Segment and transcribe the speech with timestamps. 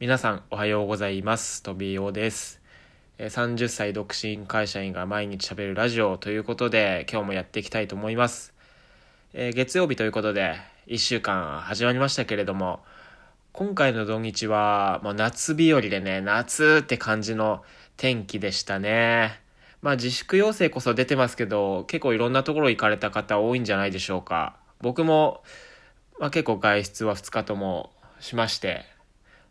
[0.00, 1.62] 皆さんおはようございます。
[1.62, 2.60] 飛びおです。
[3.18, 8.52] 30歳独身会社員が毎日喋るラジオということで今日もやっていきたいと思います、
[9.34, 10.56] え月曜日ということで
[10.88, 12.80] 1週間始まりましたけれども
[13.52, 17.62] 今回の土日は、まあ、夏日和でね夏って感じの
[17.96, 19.40] 天気でしたね。
[19.80, 24.56] まあ自粛要請こそ出てますけど結構いろんなところ行かれた方多いんじゃないでしょうか。
[24.80, 25.44] 僕も、
[26.18, 28.92] まあ、結構外出は2日ともしまして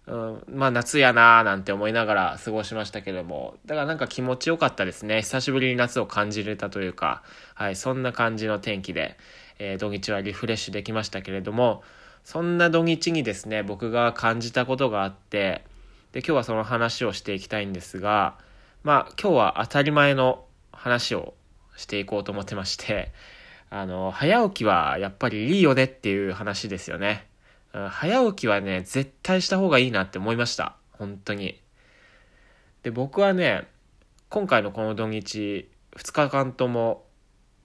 [0.05, 5.21] うん、まあ夏やなーなんて思いながら過ごしましたけども、だからなんか気持ちよかったですね。
[5.21, 7.23] 久しぶりに夏を感じれたというか、
[7.55, 9.17] はい、そんな感じの天気で、
[9.59, 11.83] えー土日はリフレッシュできましたけれども、
[12.25, 15.63] そんな土日にですね、僕が感じたことがあって、
[16.11, 18.37] で、今日はその話をしていきたいんですが、
[18.83, 21.33] まあ今日は当たり前の話を
[21.77, 23.13] していこうと思ってまして、
[23.69, 27.25] あの、早起きはやっぱりいいよねっていう話ですよね。
[27.73, 30.75] 早起きはね、絶対した方がいいなって思いました。
[30.91, 31.59] 本当に。
[32.83, 33.67] で、僕はね、
[34.29, 37.05] 今回のこの土日、2日間とも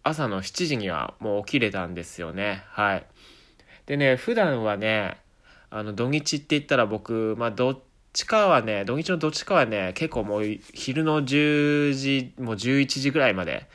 [0.03, 2.63] 朝の7時にはもう起きれたんですよね。
[2.69, 3.07] はい。
[3.87, 5.19] でね、普段はね、
[5.71, 7.79] あの、土日って言ったら僕、まあ、どっ
[8.13, 13.67] ちかはね、土日のどっちかはね、結構もう昼の10時、もう11時ぐらいまで、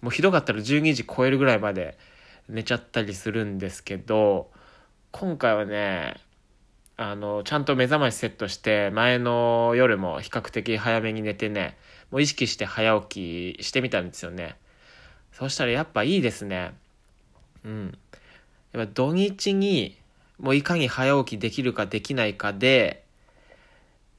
[0.00, 1.98] もうひどかったら12時超えるぐらいまで
[2.48, 4.51] 寝ちゃったりするんですけど、
[5.12, 6.16] 今回はね、
[6.96, 11.76] あの、ちゃんと目覚ましセットして、前の夜も比較的早めに寝てね、
[12.10, 14.56] もう意識して早起きしてみたんですよね。
[15.32, 16.72] そしたらやっぱいいですね。
[17.62, 17.98] うん。
[18.72, 19.98] やっぱ土日に、
[20.38, 23.04] もういかに早起きできるかできないかで、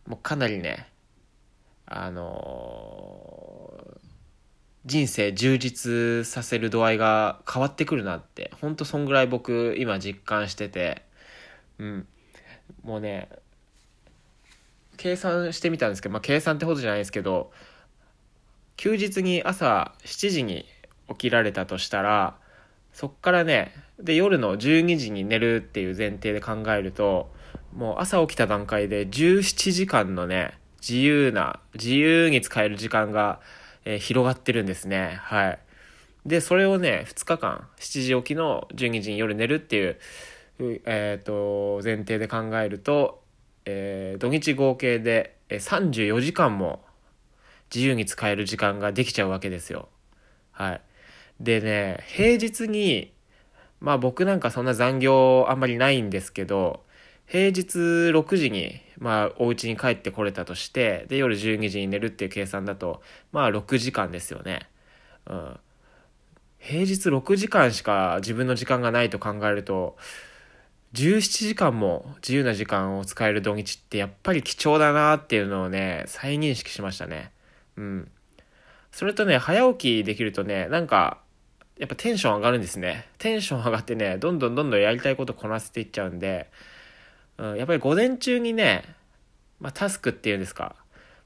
[0.05, 0.87] もうかなりね、
[1.87, 3.42] あのー
[4.85, 11.03] 人生充実させる度合いが変わってくるなって、ほんとそんぐらい僕今実感してて、
[11.79, 12.07] うん。
[12.83, 13.29] もうね、
[14.97, 17.51] 計算してみたんですけど、まあ計算ってほどじゃないですけど、
[18.75, 20.65] 休日に朝7時に
[21.09, 22.37] 起きられたとしたら、
[22.91, 27.31] そっからね、で夜の12時に寝るっていう前提で考えると、
[27.73, 33.39] もう朝起きた段階で17時間のね、自由な、自由に使える時間が、
[33.85, 35.19] えー広がってるんですね。
[35.21, 35.59] はい。
[36.25, 39.99] で、それをね、2日間、7時起きの12時に夜寝るっていう、
[40.85, 43.23] えっ、と、前提で考えると、
[43.65, 46.83] えー土日合計で34時間も
[47.73, 49.89] 自由に使える時間ができちゃうわけですよ。
[50.51, 50.81] はい。
[51.39, 53.13] でね、平日に、
[53.81, 56.83] まあ僕なんかそんな残業あんまりないんですけど、
[57.25, 57.77] 平日
[58.11, 63.01] 6時に、まあお家に帰ってこれたとして、で夜12時に寝るっていう計算だと、
[63.33, 64.69] まあ6時間ですよね。
[65.27, 65.59] うん。
[66.57, 69.97] 平日6時間しか自分の時間がないと考えると、
[70.93, 77.31] 17時間も自由な時間を使える土日ってやっぱり貴重だなっていうのをね、再認識しましたね。
[77.75, 78.11] うん。
[78.93, 81.19] それとね、早起きできるとね、なんか、
[81.77, 83.07] やっぱテンション上がるんですね。
[83.17, 86.49] テンション上がってね、どんどんどんどんやりたいことこなせていっちゃうんで、
[87.37, 88.83] うん、やっぱり午前中にね、
[89.59, 90.75] まあ、タスクっていうんですか、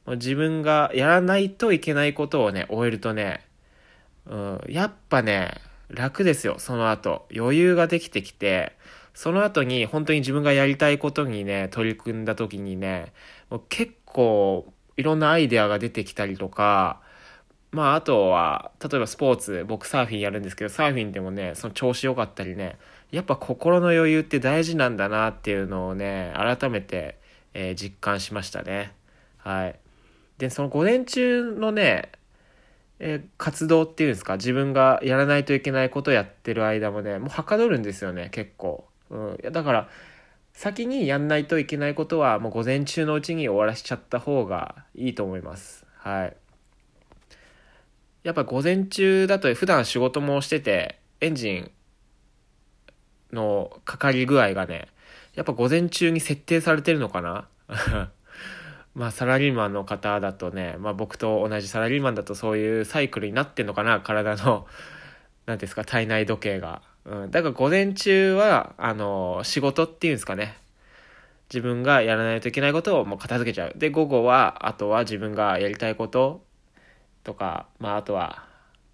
[0.06, 3.46] もう自分がやらないといけないことをね、終えるとね、
[4.26, 7.28] うん、やっぱね、楽ですよ、その後。
[7.36, 8.74] 余裕ができてきて、
[9.14, 13.14] その後に本当に自分がやりたいことにね、取り組んだ時にね、
[13.50, 17.02] もう結構いろんなアイデアが出てきたりとか、
[17.72, 22.78] まああとは、例えばスポーツ、僕サーフィンやるんですけど、サーフィンでもね、その調子良かったりね、
[23.12, 27.18] やっぱ心の余裕って大事なんだなっていうのをね、改めて、
[27.54, 28.94] えー実感しましたね。
[29.38, 29.80] はい。
[30.38, 32.12] で、その午前中のね、
[33.00, 39.90] えー活動っていうんですか自分がやらないといけないことやってる間もねもうはかどるんですよね結構、うん、いやだから
[40.54, 46.36] 先にやんないといけないことはもう午前中のうちに終わらしちゃった方がいいと思いますはい
[48.28, 51.72] やっぱ午前中だと普段仕事もしててエンジン
[53.32, 54.90] のかかり具合がね
[55.34, 57.48] やっぱ午前中に設定されてるのかな？
[58.96, 64.68] まあサラリーマンの方だとね、まあ僕と同じサラリーマンだとそういうサイクルになってんのかな、体の、
[65.46, 66.82] なんですか、体内時計が。
[67.06, 67.32] うん。
[67.32, 70.58] だから午前中は、あの、仕事っていうんですかね。
[71.54, 73.74] 自分がやらないといけないことをもう片付けちゃう。
[73.78, 76.47] で、午後は、あとは自分がやりたいこと
[77.28, 78.48] とか、まああとは、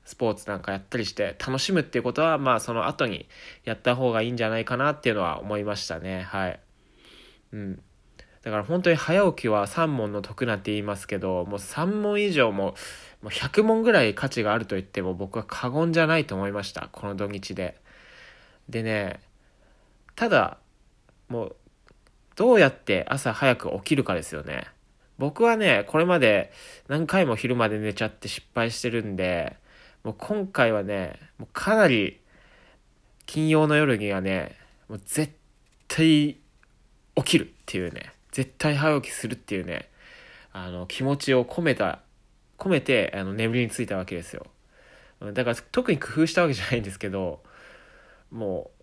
[0.05, 3.29] スポーツなんかやったりして楽しむっていうことは、まあその後に
[3.63, 6.23] やった方がいいんじゃないかなっていうのは思いましたね。
[6.23, 6.59] はい。
[7.53, 7.81] うん。
[8.41, 12.73] だから本当に早起きは3問の得なんて言いますけど、もう3問以上も、
[13.21, 16.89] もう100問ぐらい価値があると言っても僕は過言じゃないと思いました。
[16.91, 17.79] この土日で。
[18.67, 19.19] でね、
[20.15, 20.57] ただ、
[21.29, 21.55] もう、
[22.35, 24.65] どうやって朝早く起きるかですよね。
[25.17, 26.51] 僕はね、これまで
[26.87, 29.55] 何回も昼まで寝ちゃって失敗してるんで、
[30.03, 32.19] もう今回はね、もうかなり
[33.25, 34.57] 金曜の夜にはね、
[34.89, 35.33] もう絶
[35.87, 36.37] 対
[37.15, 39.89] 起きるっていうね、絶対早起きするっていうね、
[40.51, 41.99] あの気持ちを込めた、
[42.57, 44.45] 込めてあの眠りについたわけですよ。
[45.19, 47.41] だから特に工夫したわけじゃないんですけど、
[48.29, 48.82] もう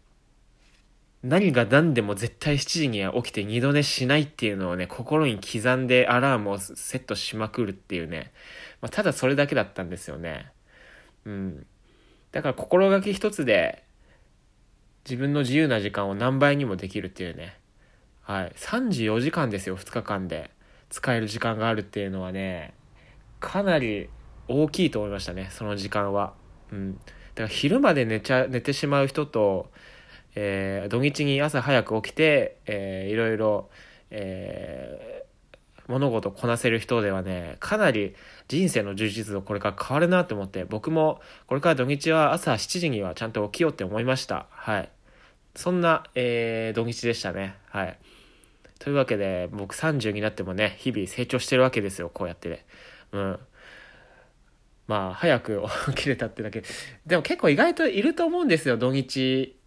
[1.23, 8.33] 何が何でも絶対7時には起きて二度寝しないっていうのをね、心に刻んでアラームをセットしまくるっていうね、
[8.81, 10.51] まあ、ただそれだけだったんですよね。
[11.27, 11.67] うん。
[12.33, 13.85] だから心がけ一つで、
[15.05, 17.59] 自分の自由な時間を何倍にもできるっていうね。
[18.23, 18.53] はい。
[18.57, 20.51] 34時間ですよ、2日間で。
[20.89, 22.75] 使える時間があるっていうのはね、
[23.39, 24.09] かなり
[24.49, 26.35] 大きいと思いましたね、その時間は。
[26.73, 26.95] うん。
[26.95, 27.01] だ
[27.37, 29.71] から昼まで寝ちゃ、寝てしまう人と、
[30.35, 33.71] えー、土日に朝早く起きて、えー、いろいろ、
[34.11, 38.15] えー、物事をこなせる人ではね、かなり
[38.49, 44.47] 人生の充実度これから変わるなと思って、僕もこれから土日は朝7時にはちゃんと起きようって思いました。
[44.51, 44.91] はい。
[45.55, 47.57] そんな、えー、土日でしたね。
[47.69, 47.99] はい。
[48.79, 52.65] というわけで、僕30になってもね、日々成長してるわけですよ、こうやってね。
[53.13, 53.39] うん。
[54.87, 55.63] まあ、早く
[55.95, 56.63] 起きれたってだけ。
[57.07, 59.60] でも結構意外といると思うんですよ、土日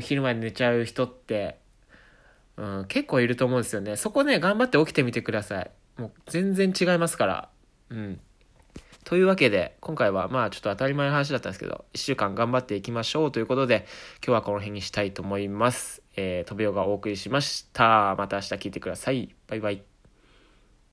[0.00, 1.58] 昼まで寝ちゃう人って、
[2.56, 3.96] うん、結構いると思うんですよね。
[3.96, 5.70] そこね、頑張って起きてみてください。
[5.98, 7.48] もう全然違いますから。
[7.90, 8.20] うん。
[9.04, 13.86] というわけで、今回はまあちょっと当たり前の話だったんですけど、1週間頑張っていきましょうということで、
[14.24, 16.02] 今日はこの辺にしたいと思います。
[16.16, 18.14] えー、飛びおがお送りしました。
[18.16, 19.34] また明日聞いてください。
[19.46, 19.93] バイバイ。